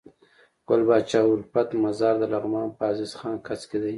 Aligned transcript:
ګل 0.67 0.81
پاچا 0.87 1.19
الفت 1.31 1.69
مزار 1.83 2.15
دلغمان 2.21 2.67
په 2.77 2.81
عزيز 2.91 3.11
خان 3.19 3.35
کځ 3.45 3.61
کي 3.69 3.77